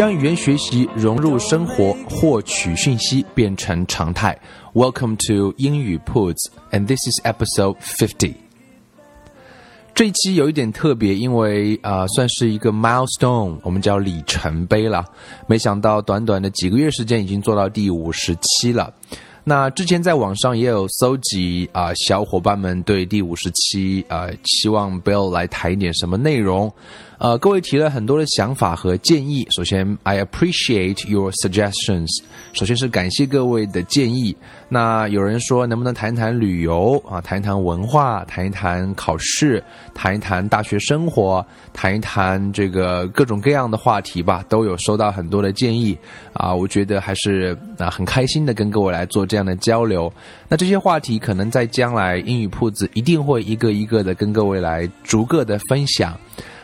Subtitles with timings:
[0.00, 4.34] 将语言学习融入生活，获取讯息变成常态。
[4.72, 8.32] Welcome to 英语 Puts, and this is episode fifty.
[9.94, 15.04] 这一期有一点特别，因为啊、算是一个 milestone，我们叫里程碑了。
[15.46, 18.90] 没想到短短的几个月时间，已经做到第五十期了。
[19.44, 26.72] 那之前在网上也有搜集啊、小伙伴们对第五十期啊、希望 Bill 来谈一点什么内容。
[27.20, 29.46] 呃，各位提了很多的想法和建议。
[29.50, 32.08] 首先，I appreciate your suggestions。
[32.54, 34.34] 首先是感谢各位的建议。
[34.70, 39.62] 那有人说能不能谈一谈旅游啊，谈一谈文化，谈一谈考试，
[39.92, 45.94] 谈一谈大学生活，谈一谈这个各种各样的话题吧，都有收到很多的建议
[46.32, 46.54] 啊。
[46.54, 50.10] 我觉得还是啊很开心的跟各位来做这样的交流。
[50.48, 56.18] 那这些话题可能在将来英语铺子一定会一个一个的跟各位来逐个的分享。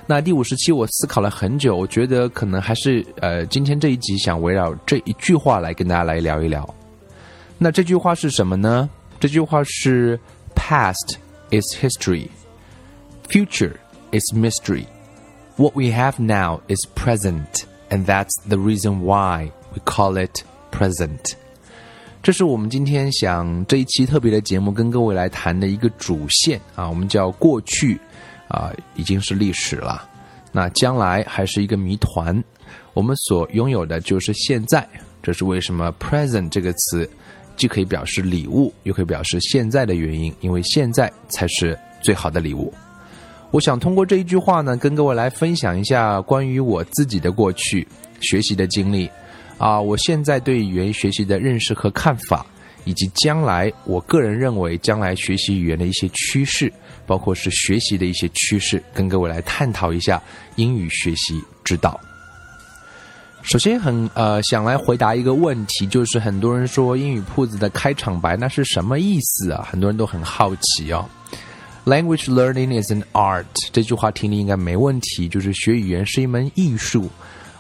[0.09, 6.65] 那第五十期我思考了很久，我觉得可能还是呃，今天这一集想围绕这一句话来跟大家来聊一聊。
[7.59, 8.89] 那这句话是什么呢？
[9.19, 10.17] 这句话是
[10.55, 11.17] “Past
[11.51, 12.29] is history,
[13.29, 13.73] future
[14.13, 14.85] is mystery.
[15.57, 21.33] What we have now is present, and that's the reason why we call it present.”
[22.23, 27.99] 这是我们今天想这一期特别的节目跟各位来谈的一个主线啊，我们叫过去
[28.49, 30.09] 啊，已经是历史了。
[30.53, 32.43] 那将来还是一个谜团。
[32.95, 34.89] 我们所拥有的就是现在，
[35.23, 37.09] 这是为什么 “present” 这个词
[37.57, 42.73] 既可以表示礼物，又可以表示现在的原因，因为现在才是最好的礼物。
[43.51, 47.87] 我想通过这一句话呢，跟各位来分享一下关于我自己的过去
[48.21, 49.09] 学习的经历
[49.59, 52.45] 啊，我现在对语言学习的认识和看法，
[52.87, 56.73] 以及将来我个人认为将来学习语言的一些趋势，
[57.05, 60.23] 包括是学习的一些趋势，跟各位来探讨一下
[60.55, 62.01] 英语学习之道。
[63.43, 69.67] 首先很呃想来回答一个问题，就是很多人说英语铺子的开场白那是什么意思啊？
[69.71, 71.05] 很多人都很好奇哦。
[71.85, 77.09] Language learning is an art，这句话听的应该没问题，就是学语言是一门艺术。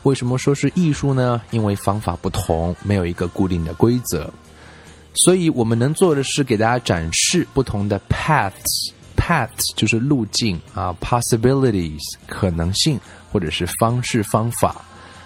[0.03, 1.41] 为什么说是艺术呢？
[1.50, 4.32] 因为方法不同，没有一个固定的规则，
[5.16, 8.93] 所以我们能做的是给大家展示不同的 paths。
[9.16, 13.00] paths 就是路径啊，possibilities 可能性
[13.32, 14.84] 或者是方式方法。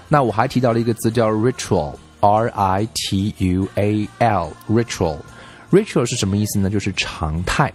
[0.09, 5.19] 那我还提到了一个字叫 ritual，r i t u a l，ritual。
[5.71, 6.71] ritual 是什么意思呢？
[6.71, 7.73] 就是常态。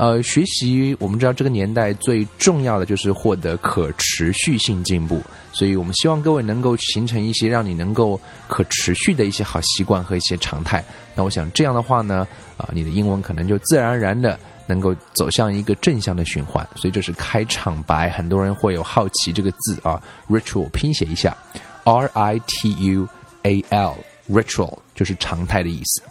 [0.00, 5.20] 呃，学习我们知道这个年代最重要的就是获得可持续性进步，
[5.52, 8.18] 所以我们希望各位能够形成一些让你能够
[8.48, 10.82] 可持续的一些好习惯和一些常态。
[11.14, 16.66] 那我想这样的话呢，啊、你的英文可能就自然而然的能够走向一个正向的循环。
[16.76, 21.36] 所以这是开场白，很多人会有好奇这个字啊，ritual 拼写一下
[21.84, 23.06] ，r i t u
[23.42, 26.02] a l，ritual 就是常态的意思。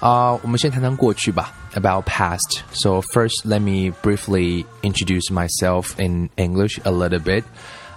[0.00, 2.62] 啊、我们先谈谈过去吧，about past.
[2.72, 7.44] So first, let me briefly introduce myself in English a little bit.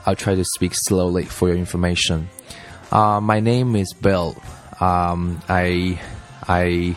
[0.05, 2.29] I'll try to speak slowly for your information.
[2.91, 4.35] Uh, my name is Bill.
[4.79, 5.99] Um, I
[6.47, 6.95] I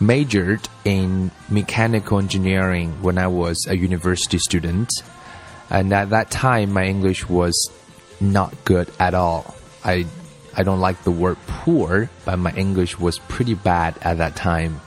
[0.00, 4.90] majored in mechanical engineering when I was a university student,
[5.70, 7.54] and at that time, my English was
[8.20, 9.54] not good at all.
[9.84, 10.06] I
[10.56, 14.80] I don't like the word poor, but my English was pretty bad at that time.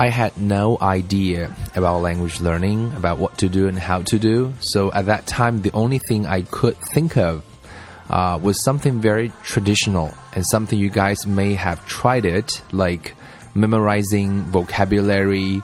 [0.00, 4.54] I had no idea about language learning, about what to do and how to do.
[4.60, 7.44] So at that time, the only thing I could think of
[8.08, 13.14] uh, was something very traditional and something you guys may have tried it, like
[13.54, 15.62] memorizing vocabulary,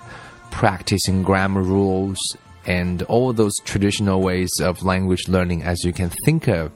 [0.50, 2.19] practicing grammar rules,
[2.67, 6.73] and all those traditional ways of language learning as you can think of.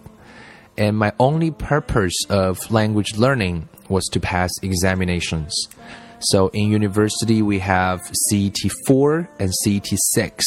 [0.79, 5.53] And my only purpose of language learning was to pass examinations.
[6.21, 8.57] So in university, we have CET
[8.87, 10.47] 4 and CET 6.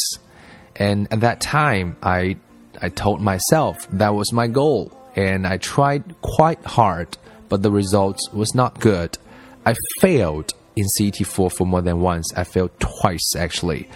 [0.76, 2.36] And at that time, I,
[2.80, 4.96] I told myself that was my goal.
[5.16, 7.16] And I tried quite hard,
[7.48, 9.18] but the results was not good.
[9.66, 12.32] I failed in CET 4 for more than once.
[12.36, 13.88] I failed twice actually.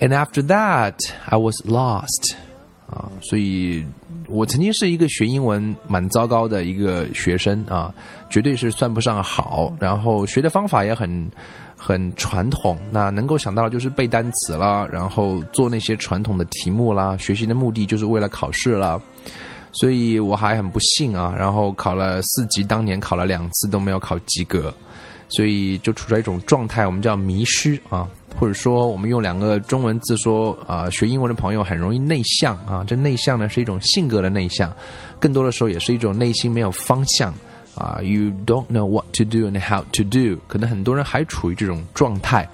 [0.00, 2.36] And after that, I was lost.
[2.88, 3.84] 啊，所以
[4.28, 7.92] 我曾经是一个学英文蛮糟糕的一个学生啊，
[8.30, 11.30] 绝对是算不上好，然后学的方法也很
[11.76, 19.00] 很传统，那能够想到的就是背单词啦，然后做那些传统的题目啦，学习的目的就是为了考试啦。
[19.72, 24.72] 所以我还很不幸啊，然后考了四级，当年考了两次都没有考及格，
[25.28, 28.08] 所以就处在一种状态，我们叫迷失啊，
[28.38, 34.74] 或者说我们用两个中文字说啊，学英文的朋友很容易内向啊，这内向呢是一种性格的内向，
[35.18, 37.32] 更多的时候也是一种内心没有方向
[37.74, 42.48] 啊，you don't know what to do and how to do，可能很多人还处于这种状态，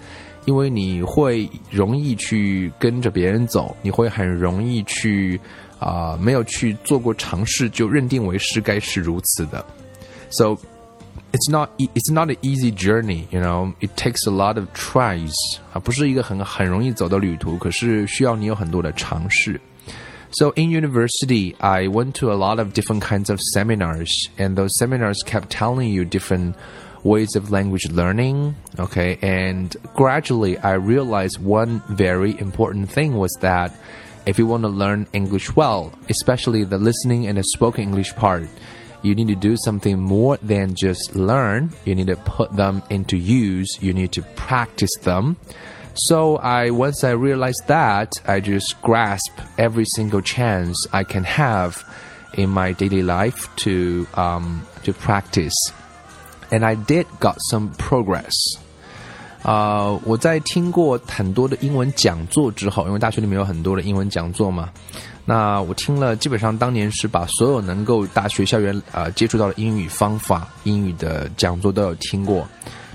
[0.45, 5.41] 因为你会容易去跟着别人走，你会很容易去。
[5.85, 9.67] 啊、没有去做过尝试就认定为是该是如此的。
[10.31, 10.57] So
[11.32, 13.74] it's not it's not an easy journey, you know.
[13.80, 15.34] It takes a lot of tries
[15.74, 19.60] 啊，不是一个很很容易走的旅途，可是需要你有很多的尝试。
[20.32, 25.24] So in university, I went to a lot of different kinds of seminars, and those seminars
[25.26, 26.56] kept telling you different
[27.04, 28.56] ways of language learning.
[28.78, 33.72] Okay, and gradually I realized one very important thing was that
[34.26, 38.50] if you want to learn English well, especially the listening and the spoken English part,
[39.04, 41.72] you need to do something more than just learn.
[41.86, 43.78] You need to put them into use.
[43.82, 45.38] You need to practice them.
[45.96, 51.84] So I once I realized that, I just grasp every single chance I can have
[52.34, 55.56] in my daily life to um, to practice,
[56.52, 58.36] and I did got some progress.
[59.42, 64.70] 啊、呃，我在听过很多的英文讲座之后，因为大学里面有很多的英文讲座嘛，
[65.25, 72.47] 那我听了，基本上当年是把所有能够大学校园啊、呃、接触到的英语方法、英语的讲座都有听过。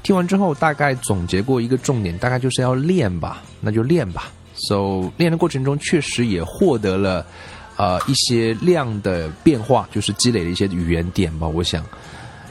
[0.04, 4.32] 听完之后，大概总结过一个重点，大概就是要练吧，那就练吧。
[4.56, 7.26] So 练的过程中，确实也获得了
[7.78, 11.84] 呃一些量的变化，就是积累了一些语言点吧，我想。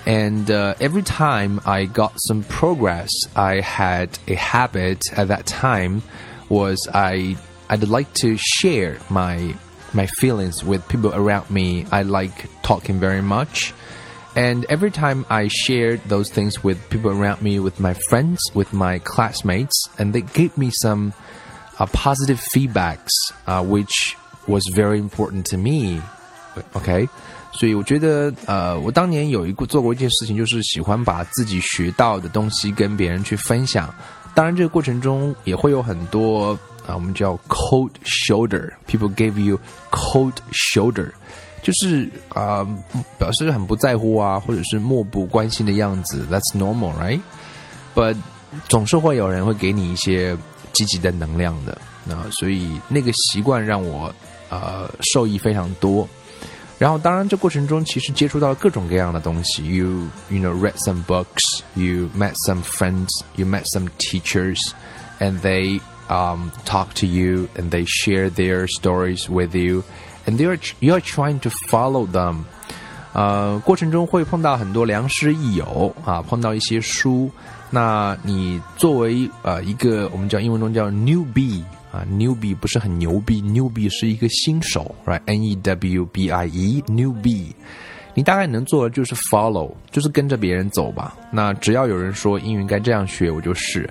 [0.06, 6.00] And uh, every time I got some progress, I had a habit at that time
[6.48, 7.36] was I
[7.68, 9.54] I'd like to share my
[9.95, 11.85] my feelings with people around me.
[11.91, 13.73] I like talking very much.
[14.35, 18.71] And every time I shared those things with people around me, with my friends, with
[18.71, 21.11] my classmates, and they gave me some
[21.77, 23.11] uh, positive feedbacks,
[23.45, 24.15] uh, which
[24.47, 26.01] was very important to me.
[26.75, 27.09] Okay.
[27.53, 33.93] 所以我觉得，呃，我当年有一个做过一件事情，就是喜欢把自己学到的东西跟别人去分享。
[34.33, 39.59] 当然，这个过程中也会有很多 啊，我们叫 cold shoulder，people give you
[39.91, 41.11] cold shoulder，
[41.61, 42.67] 就是啊、呃，
[43.19, 46.25] 表示很不在乎啊，或者是漠不关心的样子。
[46.31, 48.17] That's normal，right？But
[48.67, 50.35] 总是会有人会给你一些
[50.73, 51.79] 积极的能量的
[52.09, 54.13] 啊，所以那个习惯让我
[54.49, 56.07] 呃受益非常多。
[56.79, 59.63] 然后，当然，这过程中其实接触到了各种各样的东西。
[59.63, 64.59] You you know read some books, you met some friends, you met some teachers,
[65.19, 69.82] and they um talk to you and they share their stories with you,
[70.26, 72.44] and they are you are trying to follow them.
[73.12, 77.30] 呃，过程中会碰到很多良师益友啊，碰到一些书。
[77.70, 81.62] 那你作为呃一个我们叫英文中叫 newbie。
[81.92, 87.52] 啊，newbie 不是很牛逼，newbie 是一个新手，right？N E W B I E，newbie，
[88.12, 91.16] 你大概能做的就是 follow，就是跟着别人走吧。
[91.30, 93.88] 那只要有人说英语该这样学，我就是；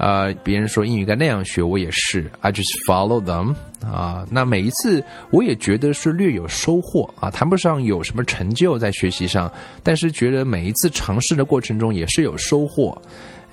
[0.00, 2.30] 呃，别人说英语该那样学，我也是。
[2.40, 3.54] I just follow them
[3.84, 4.26] 啊。
[4.30, 9.52] 那每一次我也觉得是略有收获啊，谈不上有什么成就在学习上，
[9.82, 12.96] 但是觉得每一次尝试的过程中也是有收获。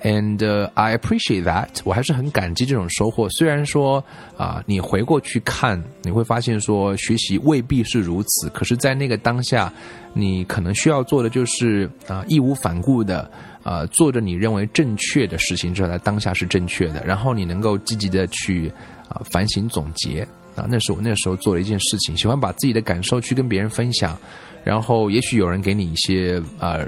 [0.00, 3.28] And、I appreciate that，我还是很感激这种收获。
[3.30, 4.02] 虽然说
[4.36, 9.72] 啊、你回过去看，你会发现说学习未必是如此，可是，在那个当下，
[10.14, 13.28] 你可能需要做的就是啊、义无反顾的
[13.64, 17.04] 啊、做着你认为正确的事情，这在当下是正确的。
[17.04, 18.72] 然后你能够积极的去
[19.08, 20.22] 啊、反省总结
[20.54, 24.16] 啊，那是我那时候做了一件事情，喜欢把自己的感受去跟别人分享。
[24.62, 26.86] 然后也许有人给你一些呃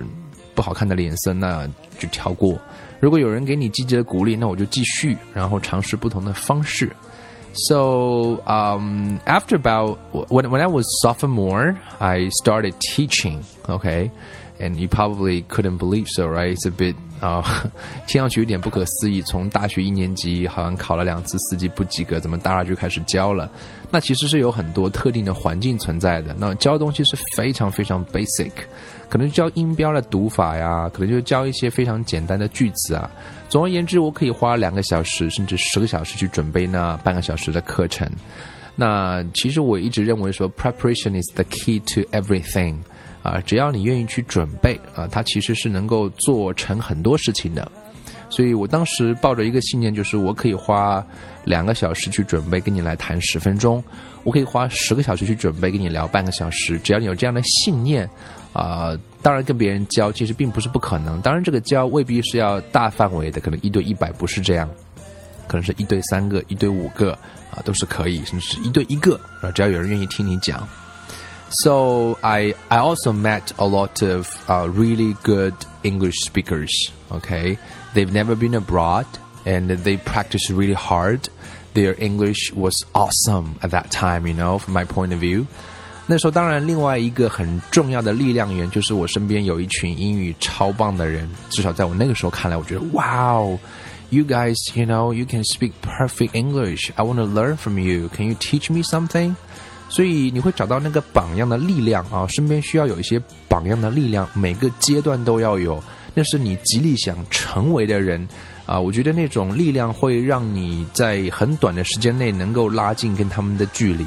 [0.55, 1.67] 不好看的脸色，那
[1.99, 2.57] 就跳过。
[3.00, 6.88] 如果有人给你积极的鼓励，那我就继续，然后尝试不同的方式。
[7.52, 13.42] So um, after about when when I was sophomore, I started teaching.
[13.66, 14.11] Okay,
[14.61, 16.54] and you probably couldn't believe so, right?
[16.54, 17.71] It's a bit 啊、uh,
[18.07, 19.21] 听上去有点不可思议。
[19.23, 23.50] 从大学一年级好像考了两次四级不及格，怎么大二就开始教了？
[23.90, 26.33] 那其实是有很多特定的环境存在的。
[26.38, 28.52] 那教东西是非常非常 basic。
[29.11, 33.11] 可能教音标的读法呀，可能就教一些非常简单的句子啊。
[33.49, 38.09] 总而言之，我可以花两个小时甚至十个小时去准备那半个小时的课程。
[38.76, 42.76] 那其实我一直认为说，preparation is the key to everything。
[43.23, 47.71] 啊，只要你愿意去准备啊，它其实是能够做成很多事情的。
[48.31, 51.05] 所以我当时抱着一个信念，就是我可以花
[51.45, 53.83] 两个小时去准备跟你来谈十分钟，
[54.23, 56.79] 我可以花十个小时去准备跟你聊半个小时。
[56.79, 58.09] 只要你有这样的信念，
[58.53, 61.22] 啊，当然跟别人交其实并不是不可能。
[61.22, 64.70] 当然这个交未必是要大范围的，可能一对一百不是这样，
[65.48, 67.12] 可能是一对三个、一对五个
[67.51, 70.67] 啊，都是可以，甚至是一对一个啊，只要有人愿意听你讲。
[71.50, 75.53] So I I also met a lot of uh, really good
[75.84, 76.72] English speakers.
[77.12, 77.58] Okay,
[77.94, 79.05] they've never been abroad
[79.46, 81.29] and they practice really hard.
[81.75, 85.46] Their English was awesome at that time, you know, from my point of view.
[86.11, 91.31] 那时候，当然，另外一个很重要的力量源就是我身边有一群英语超棒的人。
[91.50, 93.57] 至少在我那个时候看来，我觉得，哇哦
[94.09, 96.90] ，You guys, you know, you can speak perfect English.
[96.97, 98.09] I want to learn from you.
[98.09, 99.37] Can you teach me something?
[99.88, 105.81] 所以你会找到那个榜样的力量啊，身边需要有一些榜样的力量，每个阶段都要有，
[106.12, 108.29] 那是你极力想成为的人
[108.67, 108.81] 啊。
[108.81, 114.05] 我觉得那种力量会让你在很短的时间内能够拉近跟他们的距离。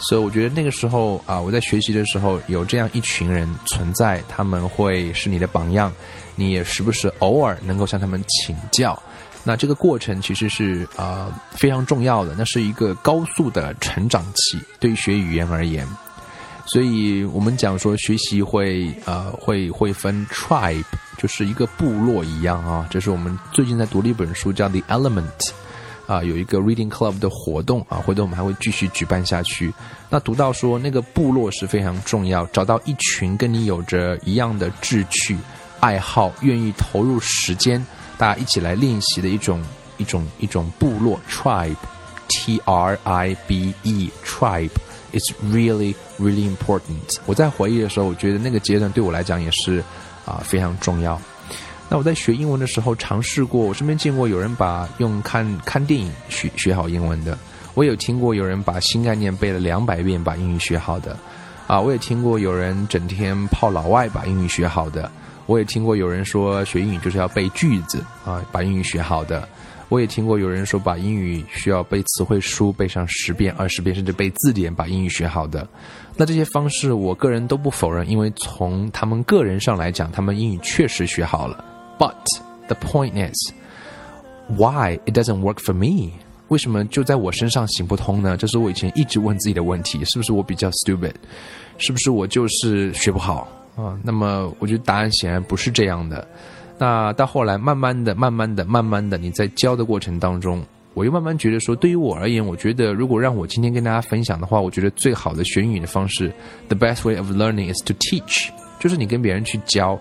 [0.00, 5.92] 所以我觉得那个时候啊，我在学习的时候有这样一群人存在，他们会是你的榜样，
[6.36, 9.00] 你也时不时偶尔能够向他们请教。
[9.44, 15.86] 那这个过程其实是啊非常重要的，那是一个高速的成长期，对于学语言而言。
[16.66, 20.84] 所以我们讲说学习会呃会会分 tribe，
[21.16, 22.86] 就是一个部落一样啊。
[22.90, 25.38] 这是我们最近在读的一本书叫《The Element》，
[26.08, 29.72] 啊有一个 reading club 的活动啊，回头我们还会继续举办下去。
[30.10, 35.36] 那读到说那个部落是非常重要，找到一群跟你有着一样的志趣、
[35.80, 37.84] 爱好，愿意投入时间。
[38.16, 39.62] 大家一起来练习的一种
[39.98, 47.18] 一种一种部落 tribe，T R I B E tribe，it's really really important。
[47.26, 49.84] 我在回忆的时候，我觉得那个阶段对我来讲也是
[50.24, 51.20] 啊非常重要。
[51.90, 57.36] 那我在学英文的时候尝试过，我身边见过有人把用看看电影学学好英文的，
[57.74, 61.16] 我有听过有人把新概念背了两百遍把英语学好的，
[61.66, 65.10] 啊，我也听过有人整天泡老外把英语学好的。
[65.46, 69.48] 我也听过有人说学英语就是要背句子啊，把英语学好的。
[69.88, 75.66] 我也听过有人说把英语需要背词汇书背上十遍、二十遍，甚至背字典把英语学好的。
[76.14, 81.64] 那这些方式，我个人都不否认，因为从他们个人上来讲，他们英语确实学好了。
[81.98, 82.14] But
[82.68, 83.52] the point is,
[84.48, 86.12] why it doesn't work for me？
[86.48, 88.36] 为什么就在我身上行不通呢？
[88.36, 91.12] 这是我以前一直问自己的问题：是不是我比较 stupid？
[91.76, 93.46] 是不是我就是学不好？
[93.76, 96.26] 啊，那么我觉得答案显然不是这样的。
[96.78, 100.64] 那到后来，慢慢的、慢慢的、慢慢的，你在教的过程当中，
[100.94, 106.32] 我又慢慢觉得说，对于我而言，我觉得如果让我今天跟大家分享的话，我觉得最好的学英语的方式
[106.68, 108.48] ，the best way of learning is to teach，
[108.80, 109.98] 就是你跟别人去教。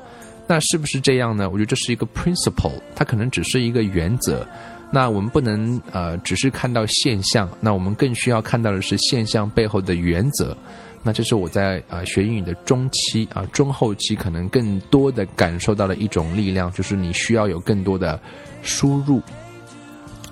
[0.47, 1.49] 那是不是这样呢？
[1.49, 4.47] 我觉得这是一个 principle，它可能只是一个原则。
[4.89, 10.55] 那我们不能呃只是看到现象，那我们更需要看到的是现象背后的原则。
[11.03, 18.17] 那这是我在呃学英语的中期啊中后期，可能更多的感受到了一种力量，就是你需要有更多的
[18.63, 19.21] 输入。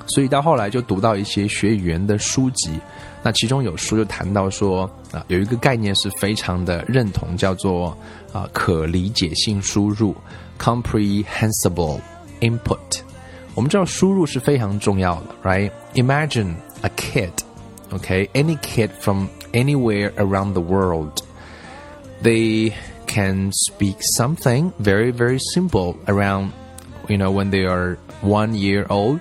[0.08, 2.80] 所以到后来就读到一些学语言的书籍，
[3.24, 7.98] 那其中有书就谈到说啊有一个概念是非常的认同，叫做
[8.35, 10.15] 啊可理解性输入
[10.59, 12.01] （comprehensible
[12.41, 13.01] input）。
[13.55, 21.13] 我们知道输入是非常重要的，right？Imagine a kid，OK，any kid from anywhere around the world.
[22.23, 22.73] They
[23.07, 26.51] can speak something very, very simple around,
[27.09, 29.21] you know, when they are one year old.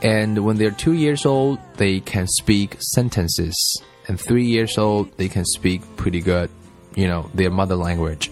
[0.00, 3.54] And when they're two years old, they can speak sentences.
[4.08, 6.48] And three years old, they can speak pretty good,
[6.97, 8.27] you know, their mother language.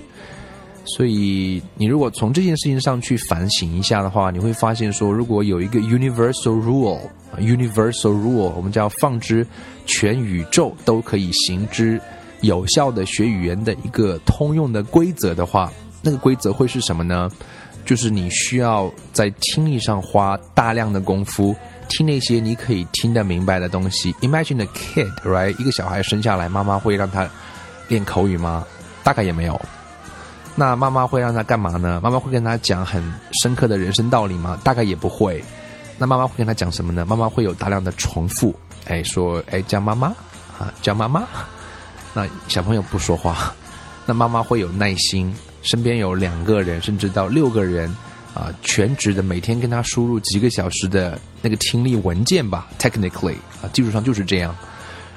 [0.88, 9.46] 所以，你如果从这件事情上去反省一下的话，你会发现说，如果有一个 universal rule，universal rule，我们叫放之
[9.86, 12.00] 全宇宙都可以行之
[12.42, 15.72] 有效的学语言的一个通用的规则的话，
[16.04, 17.32] 那个规则会是什么呢？
[17.84, 21.56] 就是你需要在听力上花大量的功夫，
[21.88, 24.14] 听那些你可以听得明白的东西。
[24.22, 25.60] Imagine a kid，right？
[25.60, 27.28] 一个小孩生下来，妈妈会让他
[27.88, 28.66] 练口语吗？
[29.04, 29.60] 大概也没有。
[30.56, 32.00] 那妈妈会让他干嘛呢？
[32.02, 33.04] 妈妈会跟他讲很
[33.42, 34.58] 深刻的人生道理吗？
[34.64, 35.44] 大概也不会。
[35.98, 37.06] 那妈妈会跟他讲什么呢？
[37.06, 38.56] 妈妈会有大量的重复，
[38.88, 40.08] 哎，说哎叫妈妈
[40.58, 41.28] 啊叫妈妈。
[42.14, 43.54] 那小朋友不说话，
[44.06, 47.94] 那妈妈会有耐心，身边有两个人甚至到六个人
[48.34, 52.68] 啊，全职的每天跟他输入几个小时的那个听力文件吧。
[52.80, 54.56] Technically 啊，技术上就是这样。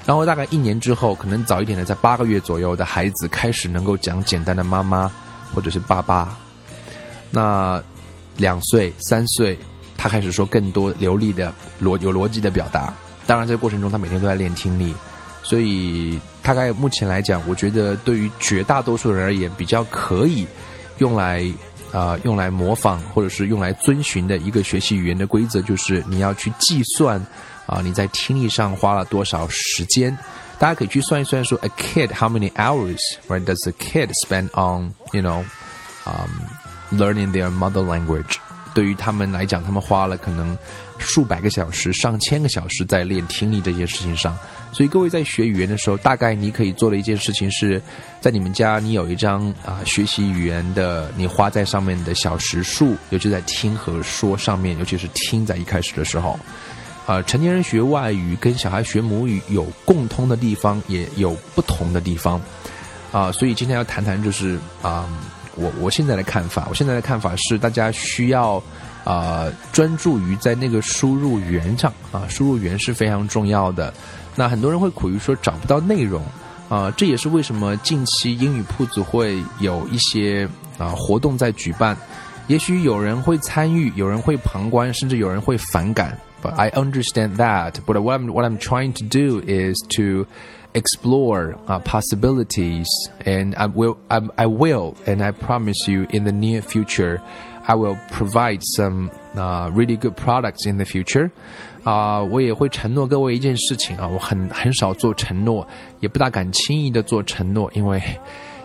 [0.09, 5.11] 然后大概一年之后，可能早一点的，在八个月左右的孩子开始能够讲简单的妈妈
[5.53, 6.35] 或者是爸爸。
[7.29, 7.79] 那
[8.35, 9.55] 两岁、三岁，
[9.95, 12.91] 他开始说更多流利的逻有逻辑的表达。
[13.27, 14.95] 当然，这个过程中他每天都在练听力，
[15.43, 20.47] 所以大概目前来讲，我觉得对于绝大多数人而言，比较可以
[20.97, 21.45] 用来
[21.91, 27.23] 啊用来模仿或者是用来遵循的一个学习语言的规则，就是你要去计算
[27.69, 30.17] 啊你在听力上花了多少时间。
[30.57, 32.99] 大家可以去算一算，说 a kid how many hours
[33.29, 35.45] right does a kid spend on you know
[36.05, 36.29] um
[36.91, 38.35] learning their mother language？
[38.73, 40.57] 对于他们来讲，他们花了可能
[40.97, 44.37] 数百个小时、上千个小时在练听力这件事情上。
[44.71, 47.81] 所以各位在学语言的时候，大概你可以做的一件事情是，
[48.21, 56.37] 在你们家你有一张啊学习语言的你花在上面的小时数，尤其在听和说上面，尤其是听在一开始的时候。
[57.09, 62.39] 啊，成年人学外语跟小孩学母语有共通的地方，也有不同的地方。
[63.11, 65.09] 啊，所以今天要谈谈就是啊。
[65.55, 68.63] 我我现在的看法，我现在的看法是，大家需要
[69.03, 73.93] 啊专注于在那个输入源上啊，输入源是非常重要的。
[74.37, 76.23] 那很多人会苦于说找不到内容
[76.69, 80.47] 啊，这也是为什么近期英语铺子会有一些
[80.77, 81.97] 啊活动在举办。
[82.47, 86.17] 也许有人会参与，有人会旁观，甚至有人会反感。
[86.42, 87.80] But I understand that.
[87.86, 90.26] But what I'm what I'm trying to do is to
[90.74, 92.88] explore uh, possibilities
[93.24, 97.22] and I will I, I will and I promise you in the near future
[97.66, 101.30] I will provide some uh, really good products in the future
[101.84, 105.66] 啊、uh,，我也会承诺各位一件事情啊，我很很少做承诺，
[106.00, 108.02] 也不大敢轻易的做承诺，因为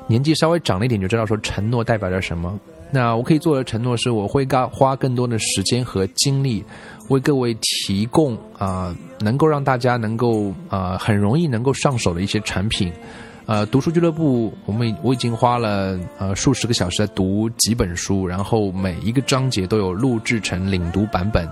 [0.06, 2.58] 年纪稍微长了一点就知道说承诺代表着什么。
[2.90, 6.62] 那我可以做的承诺是，我会花更多的时间和精力
[7.08, 12.92] 为各位提供啊，能够让大家能够啊很容易能够上手的一些产品。
[13.46, 21.48] 呃，读书俱乐部，我们我已经花了呃数十个小时在读几本书，然后每一个章节都有录制成领读版本。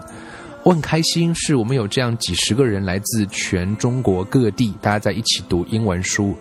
[0.63, 6.37] 我很开心，是我们有这样几十个人来自全中国各地，大家在一起读英文书。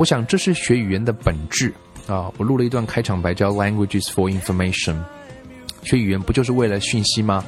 [0.00, 1.70] 我想这是学语言的本质
[2.06, 2.32] 啊！
[2.38, 4.96] 我录了一段开场白，叫 “Languages for Information”。
[5.82, 7.44] 学语言不就是为了讯息吗？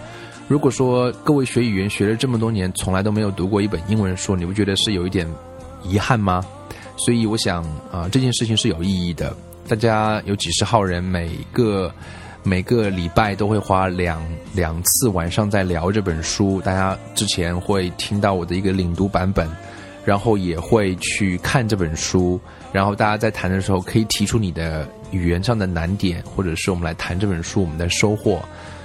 [0.49, 5.27] 如果说各位学语言学了这么多年，从来都没有读过一本英文书，你不觉得是有一点
[5.83, 6.45] 遗憾吗？
[6.99, 9.35] 所以我想啊，这件事情是有意义的。
[9.67, 11.91] 大家有几十号人，每个
[12.43, 14.23] 每个礼拜都会花两
[14.55, 16.61] 两次晚上在聊这本书。
[16.61, 19.49] 大家之前会听到我的一个领读版本，
[20.05, 22.41] 然后也会去看这本书。
[22.73, 28.43] 然后大家在谈的时候，可以提出你的语言上的难点，或者是我们来谈这本书我们的收获。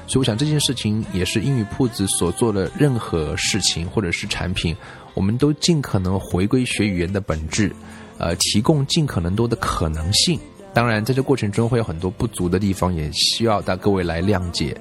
[0.08, 4.76] 所以我想这件事情也是英语铺子所做的任何事情或者是产品，
[5.14, 7.74] 我们都尽可能回归学语言的本质，
[8.18, 10.40] 呃，提供尽可能多的可能性。
[10.74, 14.78] 当然，在这过程中会有很多不足的地方，也需要大各位来谅解。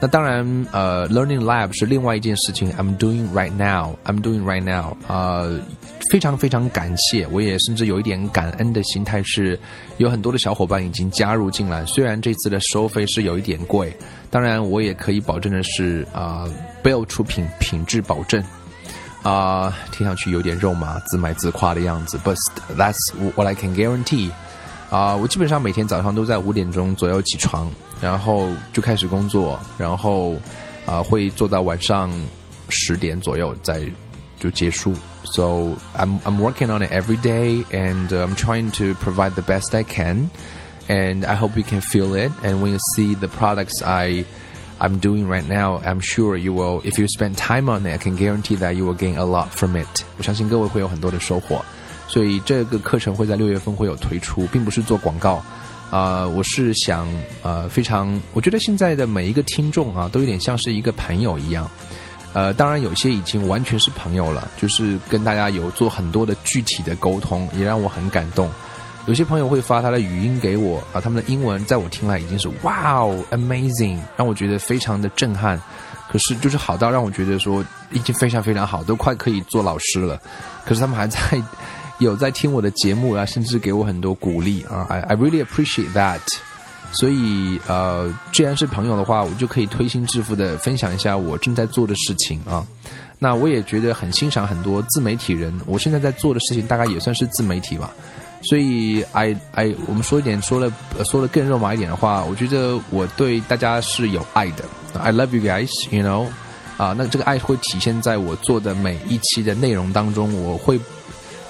[0.00, 2.72] 那当然，呃，Learning Lab 是另外一件事情。
[2.74, 3.96] I'm doing right now.
[4.04, 4.96] I'm doing right now.
[5.08, 5.58] 呃，
[6.08, 9.58] 非常非常感谢，我也甚至有一点感恩的心态，是
[9.96, 11.84] 有很多的小伙伴已经加入进来。
[11.84, 13.92] 虽然这次的收费是有一点贵，
[14.30, 18.42] 当然我也可以保证的是，啊、呃，不要出品品质保证。
[19.24, 22.36] 啊、听上去有点肉麻、自卖自夸的样子，But
[22.76, 24.30] that's what I can guarantee.
[24.90, 27.68] 啊、我基本上每天早上都在五点钟左右起床。
[28.01, 30.33] 然后就开始工作，然后
[30.85, 32.11] 啊、呃、会做到晚上
[32.69, 33.81] 十点左右再
[34.39, 34.93] 就结束。
[35.23, 39.73] So I'm I'm working on it every day, and uh, I'm trying to provide the best
[39.73, 40.29] I can.
[40.89, 42.31] And I hope you can feel it.
[42.43, 44.25] And when you see the products I
[44.79, 46.81] I'm doing right now, I'm sure you will.
[46.83, 49.47] If you spend time on it, I can guarantee that you will gain a lot
[49.51, 50.03] from it.
[50.17, 51.63] 我相信各位会有很多的收获。
[52.09, 55.41] 所以这个课程会在六月份会有推出，并不是做广告。
[55.90, 57.08] 啊、我是想，
[57.42, 61.68] 呃，非常，我觉得现在的每一个听众啊，都有点像是一个朋友一样，
[62.34, 68.50] 呃，当然有些已经完全是朋友了，就是跟大家有做很多的具体的沟通，也让我很感动。
[69.06, 75.58] 有些朋友会发他的语音给我啊，他们的英文在我听来已经是哇哦，amazing，让我觉得非常的震撼。
[76.10, 80.20] 可是就是好到让我觉得说已经非常非常好，都快可以做老师了。
[80.66, 81.18] 可是他们还在。
[81.98, 86.20] 有在听我的节目啊，甚至给我很多鼓励啊，I I really appreciate that。
[86.90, 92.66] 所以呃，既然是朋友的话，我就可以推心置腹的分享一下我正在做的事情啊。
[93.18, 97.92] 那我也觉得很欣赏很多自媒体人，我现在在做的事情大概也算是自媒体吧。
[98.42, 100.72] 所以 I I 我们说一点说了
[101.04, 104.64] 说的更肉麻一点的话，我觉得我对大家是有爱的。
[104.94, 106.28] I love you guys, you know。
[106.78, 110.80] 啊，那这个爱会体现在我做的每一期的内容当中，我会。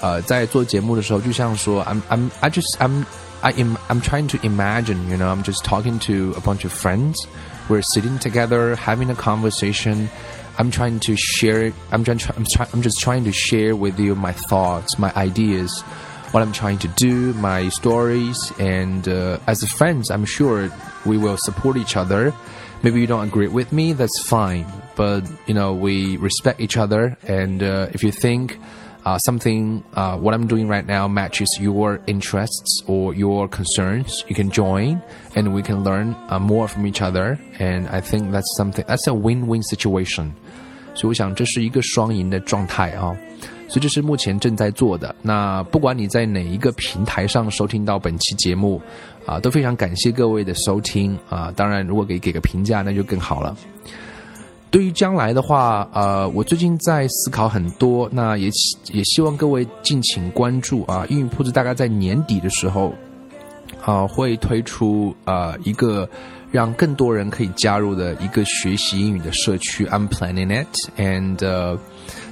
[0.00, 3.04] 呃，在做节目的时候，就像说，I'm I'm I just I'm
[3.40, 6.72] I am I'm trying to imagine, you know, I'm just talking to a bunch of
[6.72, 7.16] friends.
[7.68, 10.08] We're sitting together, having a conversation.
[10.58, 11.72] I'm trying to share.
[11.90, 12.20] I'm trying.
[12.36, 12.68] I'm trying.
[12.72, 15.82] I'm just trying to share with you my thoughts, my ideas,
[16.32, 20.70] what I'm trying to do, my stories, and uh, as friends, I'm sure
[21.04, 22.32] we will support each other.
[22.82, 23.94] Maybe you don't agree with me.
[23.94, 27.16] That's fine, but you know we respect each other.
[27.26, 28.58] And uh, if you think
[29.04, 34.34] uh, something uh, what I'm doing right now matches your interests or your concerns, you
[34.34, 35.00] can join
[35.34, 37.38] and we can learn uh, more from each other.
[37.58, 40.32] And I think that's something that's a win-win situation.
[40.94, 43.16] 所以我想这是一个双赢的状态啊。
[43.66, 45.12] 所以这是目前正在做的。
[45.22, 48.80] 那不管你在哪一个平台上收听到本期节目，
[49.26, 51.52] 啊，都非常感谢各位的收听啊。
[51.56, 53.56] 当然，如果给给个评价，那就更好了。
[54.71, 58.49] 对于将来的话，呃，我最近在思考很多，那也
[58.91, 61.05] 也希望各位敬请关注啊。
[61.09, 62.93] 英语铺子大概在年底的时候，
[63.83, 66.07] 啊，会推出呃一个
[66.51, 69.87] 让更多人可以加入的一个学习英语的社区。
[69.87, 71.77] I'm planning it，and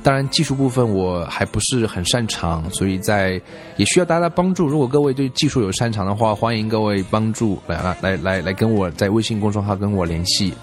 [0.03, 3.41] 当然技术部分我还不是很擅长，所以在
[3.77, 4.67] 也需要大家帮助。
[4.67, 10.53] 如果各位对技术有擅长的话，欢迎各位帮助来来来来跟我在微信公众号跟我联系。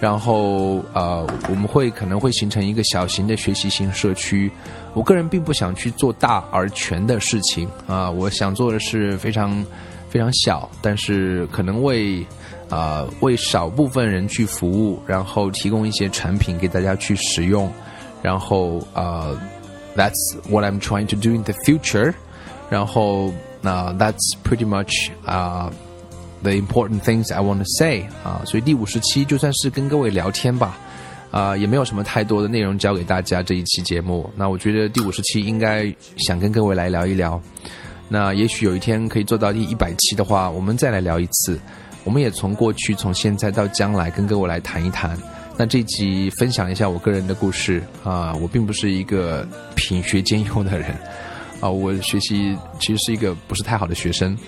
[0.00, 4.50] 然后呃，我们会可能会形成一个小型的学习型社区。
[4.94, 9.64] 我个人并不想去做大而全的事情啊，我想做的是非常
[10.08, 12.24] 非常小，但是可能为
[12.70, 17.68] 啊为少部分人去服务，然后提供一些产品给大家去使用。
[18.22, 19.36] 然后呃
[19.96, 22.14] ，That's what I'm trying to do in the future。
[22.70, 25.72] 然后那 That's pretty much 啊。
[26.40, 30.78] The important things I want to say 啊，所以第五十期就算是跟各位聊天吧，
[31.32, 34.30] 啊，也没有什么太多的内容教给大家这一期节目。
[34.36, 37.40] 那我觉得第五十期应该想跟各位来聊一聊。
[38.08, 41.58] 那也许有一天可以做到第一百期的话，我们再来聊一次。
[42.04, 45.18] 我们也从过去、从现在到将来跟各位来谈一谈。
[45.56, 50.96] 那这集分享一下我个人的故事啊，我并不是一个品学兼优的人
[51.60, 54.38] 啊，我学习其实是一个不是太好的学生。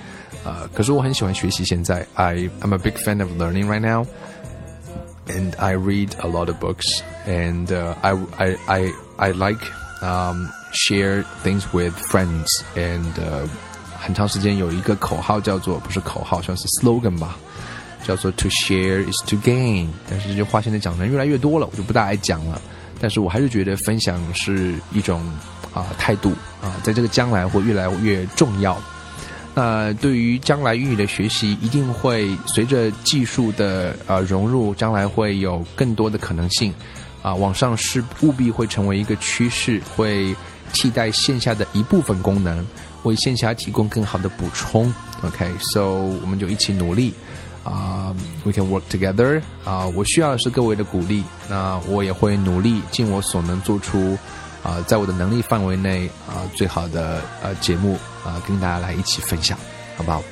[0.44, 1.66] 呃，可是我很喜欢学习。
[1.66, 4.06] 现在，I I'm a big fan of learning right now,
[5.28, 9.66] and I read a lot of books, and uh, I I I I like
[10.02, 13.12] um share things with friends, and
[13.98, 17.38] 很长时间有一个口号叫做不是口号，像是 slogan 吧，
[18.04, 19.88] 叫做 To share is to gain。
[20.08, 22.62] 但是这句话现在讲的人越来越多了，我就不大爱讲了。
[23.02, 25.26] 但是我还是觉得分享是一种
[25.74, 28.80] 啊态度啊，在这个将来会越来越重要。
[29.55, 36.73] 那对于将来英语的学习，一定会随着技术的呃融入，将来会有更多的可能性。
[37.23, 40.35] 啊，网上是务必会成为一个趋势，会
[40.73, 42.65] 替代线下的一部分功能，
[43.03, 44.91] 为线下提供更好的补充。
[45.23, 45.83] OK，so
[46.23, 47.13] 我们就一起努力。
[47.63, 49.43] 啊，we can work together。
[49.67, 51.23] 啊，我需要的是各位的鼓励。
[51.47, 54.17] 那我也会努力，尽我所能做出。
[54.63, 59.57] 啊，在我的能力范围内啊，最好的呃节目呃跟大家来一起分享，
[59.97, 60.23] 好不好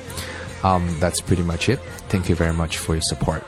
[0.61, 1.79] ？Um, that's pretty much it.
[2.09, 3.41] Thank you very much for your support.